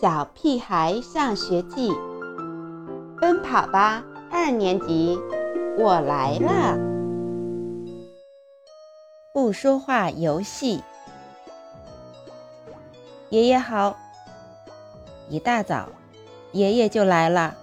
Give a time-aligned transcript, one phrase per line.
[0.00, 1.90] 小屁孩上学记》，
[3.20, 5.18] 奔跑吧二年级，
[5.76, 6.78] 我来了。
[9.34, 10.84] 不说话游戏。
[13.30, 13.96] 爷爷好。
[15.28, 15.88] 一大早，
[16.52, 17.56] 爷爷就来了。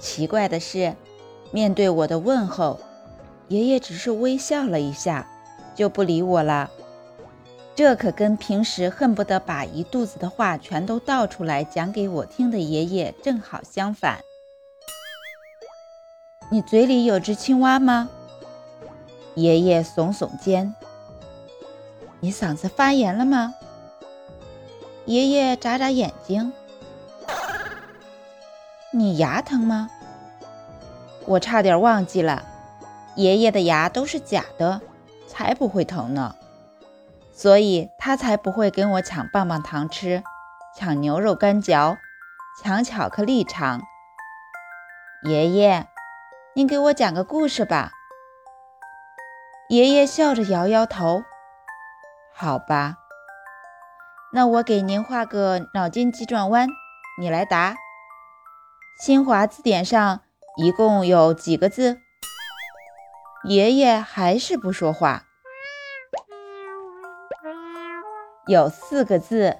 [0.00, 0.96] 奇怪的是，
[1.52, 2.80] 面对我的问候，
[3.46, 5.24] 爷爷只是微笑了一下，
[5.76, 6.68] 就不理我了。
[7.82, 14.20] 这可跟平时恨不得把一肚子的话全都倒出来讲给我听的爷爷正好相反。
[16.50, 18.10] 你嘴里有只青蛙吗？
[19.34, 20.74] 爷爷耸耸肩。
[22.20, 23.54] 你嗓子发炎了吗？
[25.06, 26.52] 爷爷眨眨眼睛。
[28.90, 29.88] 你牙疼吗？
[31.24, 32.44] 我差点忘记了，
[33.16, 34.82] 爷爷的牙都是假的，
[35.26, 36.36] 才不会疼呢。
[37.40, 40.22] 所以他才不会跟我抢棒棒糖吃，
[40.76, 41.96] 抢牛肉干嚼，
[42.62, 43.80] 抢巧克力尝。
[45.22, 45.86] 爷爷，
[46.54, 47.92] 您给我讲个故事吧。
[49.70, 51.22] 爷爷笑着摇摇头。
[52.34, 52.96] 好吧，
[54.34, 56.68] 那我给您画个脑筋急转弯，
[57.18, 57.74] 你来答。
[59.00, 60.20] 新华字典上
[60.58, 62.02] 一共有几个字？
[63.44, 65.22] 爷爷还是不说话。
[68.50, 69.58] 有四个字，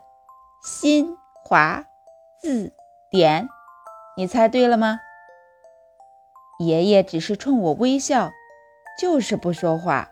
[0.65, 1.85] 新华
[2.43, 2.73] 字
[3.09, 3.49] 典，
[4.17, 4.99] 你猜对了吗？
[6.59, 8.33] 爷爷只是冲我微笑，
[9.01, 10.09] 就是不说话。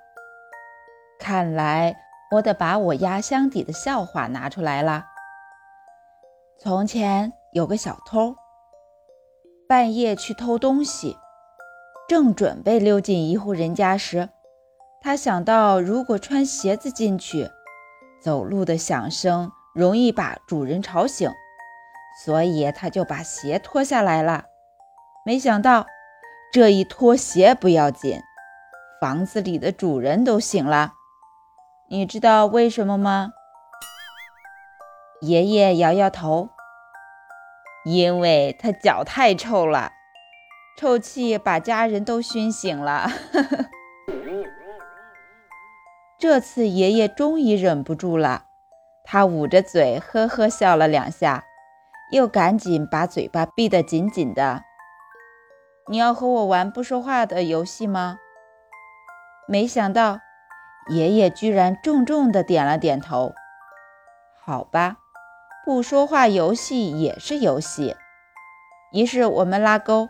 [1.18, 1.96] 看来
[2.30, 5.06] 我得把我压箱底的笑话拿出来了。
[6.60, 8.36] 从前有个小偷，
[9.68, 11.16] 半夜去偷东西，
[12.08, 14.28] 正准备溜进一户人家时，
[15.00, 17.50] 他想到如果穿鞋子进去。
[18.20, 21.30] 走路的响声容易把主人吵醒，
[22.24, 24.44] 所以他就把鞋脱下来了。
[25.24, 25.86] 没想到
[26.52, 28.20] 这一脱鞋不要紧，
[29.00, 30.94] 房子里的主人都醒了。
[31.88, 33.30] 你知道为什么吗？
[35.20, 36.50] 爷爷摇摇头，
[37.84, 39.92] 因为他脚太臭了，
[40.78, 43.10] 臭气把家人都熏醒了。
[46.18, 48.46] 这次爷爷终于忍不住了，
[49.04, 51.44] 他捂着嘴呵呵笑了两下，
[52.10, 54.64] 又赶紧把嘴巴闭得紧紧的。
[55.88, 58.18] 你要和我玩不说话的游戏吗？
[59.46, 60.18] 没想到
[60.88, 63.32] 爷爷居然重重的点了点头。
[64.44, 64.96] 好吧，
[65.64, 67.94] 不说话游戏也是游戏。
[68.92, 70.08] 于是我们拉钩，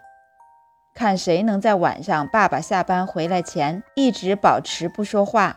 [0.94, 5.56] 看谁能在晚上爸爸下班回来前一直保持不说话。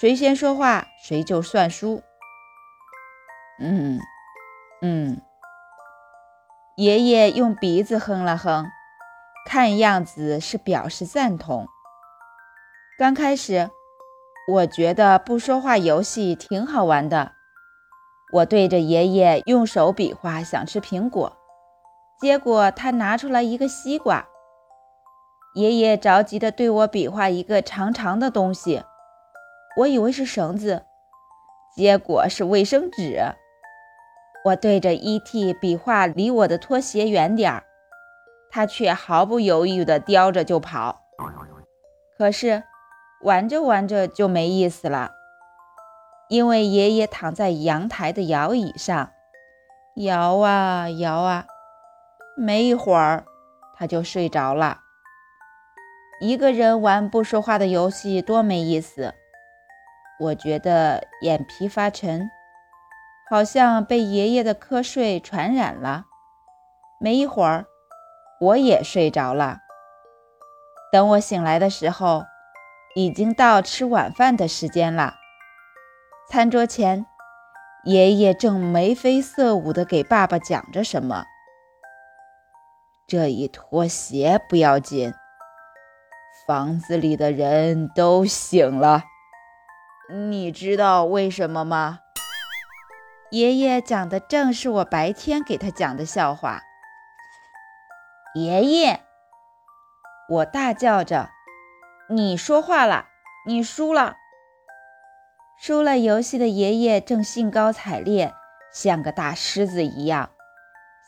[0.00, 2.04] 谁先说话，谁就算输。
[3.58, 3.98] 嗯
[4.80, 5.20] 嗯，
[6.76, 8.66] 爷爷用鼻子哼了哼，
[9.44, 11.66] 看样子是表示赞同。
[12.96, 13.70] 刚开始，
[14.52, 17.32] 我觉得不说话游戏挺好玩的。
[18.34, 21.36] 我对着爷爷用手比划，想吃苹果，
[22.20, 24.28] 结果他拿出来一个西瓜。
[25.54, 28.84] 爷爷着急地对我比划一个长长的东西。
[29.78, 30.84] 我以为是绳子，
[31.76, 33.22] 结果是卫生纸。
[34.44, 35.54] 我对着 E.T.
[35.54, 37.62] 比划离我的拖鞋远点儿，
[38.50, 41.02] 他却毫不犹豫地叼着就跑。
[42.16, 42.64] 可是
[43.22, 45.12] 玩着玩着就没意思了，
[46.28, 49.12] 因为爷爷躺在阳台的摇椅上，
[49.94, 51.46] 摇啊摇啊，
[52.36, 53.24] 没一会儿
[53.76, 54.80] 他就睡着了。
[56.20, 59.14] 一个人玩不说话的游戏多没意思。
[60.20, 62.28] 我觉得眼皮发沉，
[63.30, 66.06] 好像被爷爷的瞌睡传染了。
[67.00, 67.66] 没一会儿，
[68.40, 69.58] 我也睡着了。
[70.90, 72.24] 等我醒来的时候，
[72.96, 75.14] 已经到吃晚饭的时间了。
[76.28, 77.06] 餐桌前，
[77.84, 81.24] 爷爷正眉飞色舞地给爸爸讲着什么。
[83.06, 85.14] 这一脱鞋不要紧，
[86.46, 89.04] 房子里的人都醒了。
[90.10, 92.00] 你知道为什么吗？
[93.30, 96.62] 爷爷讲的正是我白天给他讲的笑话。
[98.34, 99.00] 爷爷，
[100.30, 101.28] 我大叫着
[102.08, 103.04] ：“你说话了，
[103.46, 104.16] 你输了！”
[105.60, 108.32] 输了游戏的爷爷正兴高采烈，
[108.72, 110.30] 像个大狮子一样，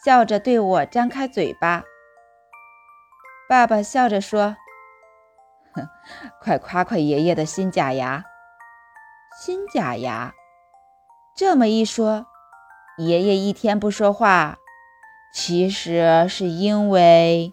[0.05, 1.85] 笑着对我张开嘴巴。
[3.49, 4.59] 爸爸笑着说
[5.73, 5.89] ：“哼，
[6.39, 8.23] 快夸夸爷爷的新假牙。”
[9.43, 10.35] 新假牙，
[11.35, 12.27] 这么一说，
[12.99, 14.59] 爷爷一天不说话，
[15.33, 17.51] 其实是因为